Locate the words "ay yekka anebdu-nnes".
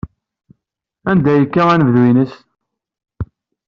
1.33-2.33